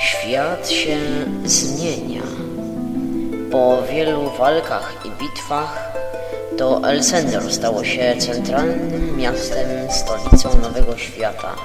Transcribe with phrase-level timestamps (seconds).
[0.00, 0.96] Świat się
[1.44, 2.22] zmienia.
[3.50, 5.92] Po wielu walkach i bitwach
[6.58, 11.56] to Elsender stało się centralnym miastem, stolicą nowego świata.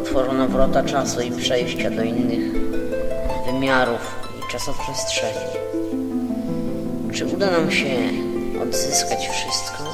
[0.00, 2.52] Utworzono wrota czasu i przejścia do innych
[3.46, 5.52] wymiarów i czasoprzestrzeni.
[7.12, 7.90] Czy uda nam się
[8.62, 9.84] odzyskać wszystko?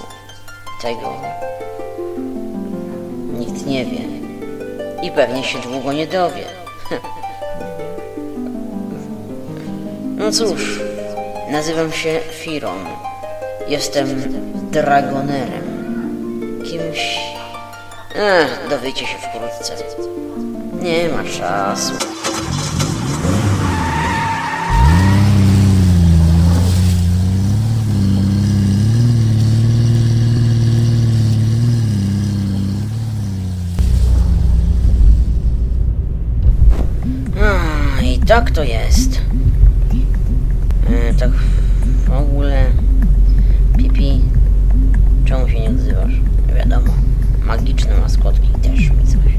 [0.82, 1.14] Tego
[3.38, 4.04] nikt nie wie.
[5.02, 6.57] I pewnie się długo nie dowie.
[10.18, 10.80] No cóż,
[11.50, 12.84] nazywam się Firon.
[13.68, 14.08] Jestem
[14.70, 15.68] Dragonerem.
[16.64, 17.18] Kimś...
[18.14, 19.74] Ech, dowiecie się wkrótce.
[20.82, 21.92] Nie ma czasu.
[38.02, 39.27] I tak to jest.
[40.90, 41.30] E, tak
[42.06, 42.66] w ogóle...
[43.78, 44.20] Pipi,
[45.24, 46.12] czemu się nie odzywasz?
[46.56, 46.92] Wiadomo,
[47.44, 49.32] magiczne maskotki też mi coś.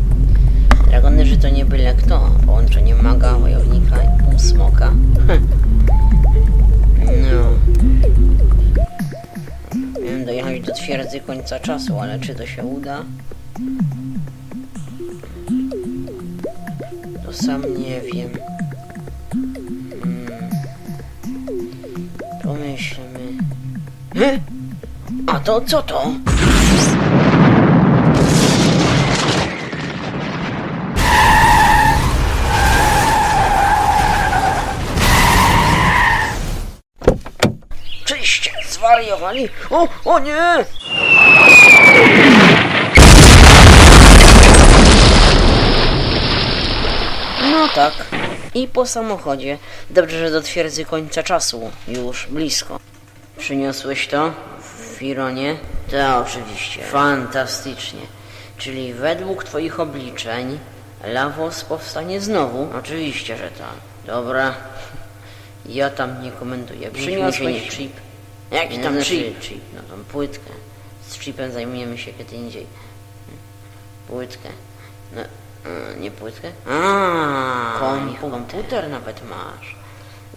[0.89, 2.31] Dragonerzy to nie byle kto.
[2.45, 4.91] Połączenie maga, wojownika i półsmoka.
[7.31, 7.50] no.
[10.06, 13.03] Miałem dojechać do twierdzy końca czasu, ale czy to się uda?
[17.25, 18.48] To sam nie wiem.
[22.80, 23.19] Pomyślmy.
[24.16, 24.39] He?
[25.27, 26.11] A to co to?
[38.05, 39.50] Czyście zwariowali?
[39.69, 40.66] O, o nie!
[47.52, 48.19] No tak.
[48.60, 49.58] I po samochodzie.
[49.90, 51.72] Dobrze, że do twierdzy końca czasu.
[51.88, 52.80] Już blisko.
[53.38, 54.34] Przyniosłeś to?
[54.62, 55.58] W Fironie?
[55.92, 56.84] To oczywiście.
[56.84, 58.02] Fantastycznie.
[58.58, 60.59] Czyli według twoich obliczeń
[61.03, 62.68] Lavos powstanie znowu?
[62.80, 63.75] Oczywiście, że tak.
[64.06, 64.53] Dobra.
[65.66, 66.92] Ja tam nie komentuję.
[66.92, 67.94] Przyniosłeś chip.
[68.52, 69.40] Jaki tam znaczy chip?
[69.40, 69.62] chip?
[69.75, 70.52] No tą płytkę.
[71.08, 72.66] Z chipem zajmujemy się kiedy indziej.
[74.08, 74.50] Płytkę.
[75.16, 75.22] No,
[75.66, 76.47] e, nie płytkę?
[76.72, 79.75] A, Kom komputer nawet masz.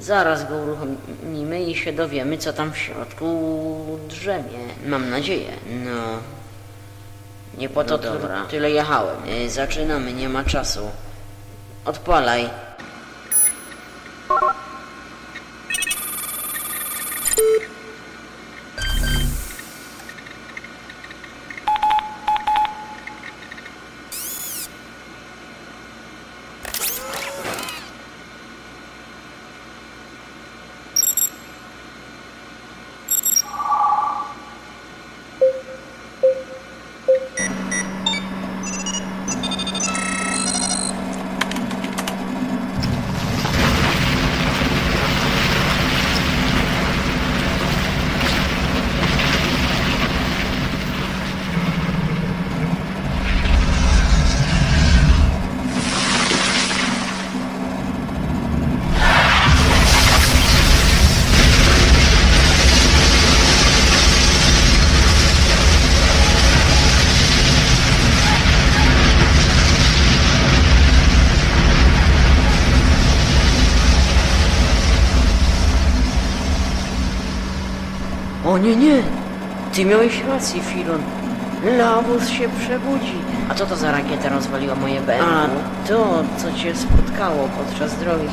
[0.01, 4.59] Zaraz go uruchomimy i się dowiemy, co tam w środku drzemie.
[4.87, 5.51] Mam nadzieję.
[5.85, 6.19] No.
[7.59, 8.45] Nie po to No dobra.
[8.51, 9.17] tyle jechałem.
[9.29, 10.81] E, zaczynamy, nie ma czasu.
[11.85, 12.51] Odpalaj.
[78.53, 79.03] O nie, nie!
[79.73, 81.03] Ty miałeś rację, Filon.
[81.79, 83.15] Lawus się przebudzi.
[83.49, 85.25] A co to za rakieta rozwaliła moje BMW?
[85.25, 85.49] A
[85.89, 88.29] to, co cię spotkało podczas drogi.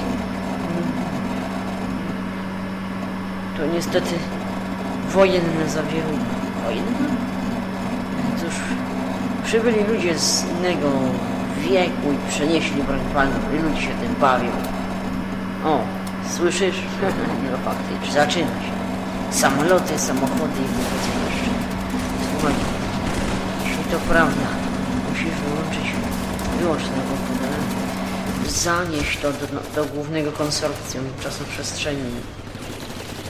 [3.58, 4.16] To niestety
[5.10, 6.18] wojenne zawieru.
[6.64, 7.08] Wojenne?
[8.38, 8.56] Cóż,
[9.44, 10.90] przybyli ludzie z innego
[11.60, 14.52] wieku i przenieśli broń palną i ludzie się tym bawią.
[15.66, 15.80] O,
[16.38, 16.82] słyszysz?
[17.52, 18.79] no faktycznie, zaczyna się.
[19.32, 21.52] Samoloty, samochody i wychodzą jeszcze.
[22.32, 22.54] Słuchaj,
[23.64, 24.42] jeśli to prawda,
[25.10, 25.94] musisz wyłączyć,
[26.60, 27.50] wyłącz komputer,
[28.48, 32.12] zanieść to do, do głównego konsorcjum czasoprzestrzeni.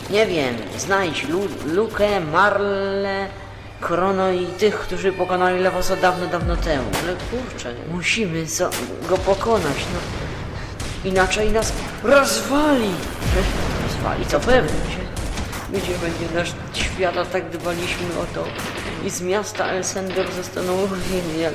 [0.09, 3.27] Nie wiem, znajdź Lu, Lukę, Marle,
[3.81, 6.89] Krono i tych, którzy pokonali Lewosa dawno, dawno temu.
[7.03, 8.69] Ale kurczę, musimy za,
[9.09, 9.99] go pokonać, no.
[11.09, 11.73] Inaczej nas
[12.03, 12.91] rozwali.
[13.87, 14.98] Rozwali, to pewnie.
[15.73, 18.43] Gdzie będzie nasz świat, a tak dbaliśmy o to.
[19.05, 20.73] I z miasta Elsender zostaną
[21.39, 21.53] jak,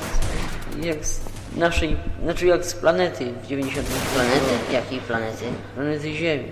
[0.81, 1.19] jak z
[1.55, 4.73] naszej, znaczy jak z planety w 90 Planety?
[4.73, 5.45] Jakiej planety?
[5.75, 6.51] planety Ziemi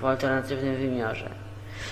[0.00, 1.30] w alternatywnym wymiarze.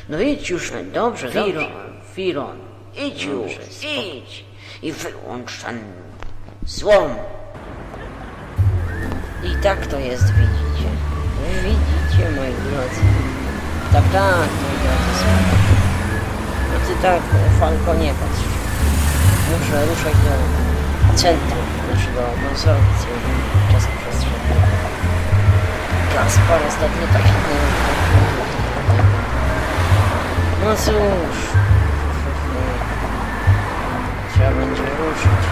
[0.09, 1.70] No idź już, Dobrze, Firon, dobrze.
[2.14, 2.56] Firon,
[2.97, 3.87] idź już, Dobrze,
[4.17, 4.44] idź
[4.82, 5.81] i wyłącz ten
[6.67, 7.14] złom.
[9.44, 10.88] I tak to jest, widzicie.
[11.62, 13.42] Widzicie, moi drodzy.
[13.93, 15.12] Tak, tak, moi drodzy.
[15.19, 15.44] słuchaj.
[16.73, 17.23] No ty tak,
[17.61, 18.43] Falko, nie patrz.
[19.50, 20.35] Muszę ruszać do
[21.17, 23.21] centrum naszego konsorcjum
[23.73, 24.67] czasoprzestrzennego.
[26.15, 27.59] Gaspar ostatnio tak się nie
[30.65, 31.38] No cóż.
[34.35, 35.45] Trzeba będzie ruszyć.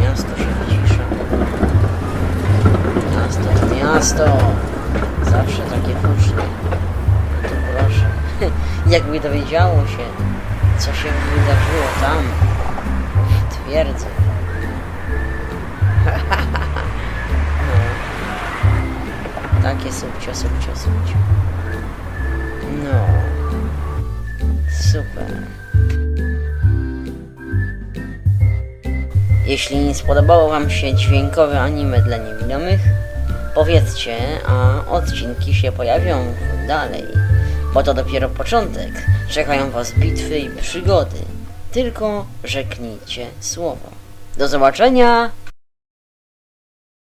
[0.00, 1.02] Miasto się wycisza.
[3.12, 4.65] Miasto, miasto.
[5.36, 6.42] Zawsze takie huczne.
[7.42, 8.06] No to proszę.
[8.94, 10.04] Jakby dowiedziało się,
[10.78, 12.24] co się wydarzyło tam,
[13.28, 14.06] w twierdzy.
[16.06, 16.12] no.
[19.62, 21.16] Takie subcio, subcio, subcio.
[22.84, 23.06] No.
[24.92, 25.36] Super.
[29.46, 32.80] Jeśli nie spodobało Wam się dźwiękowe anime dla niewidomych,
[33.56, 34.16] powiedzcie,
[34.46, 36.34] a odcinki się pojawią
[36.68, 37.04] dalej,
[37.74, 39.06] bo to dopiero początek.
[39.30, 41.18] Czekają Was bitwy i przygody.
[41.72, 43.90] Tylko rzeknijcie słowo.
[44.38, 45.30] Do zobaczenia!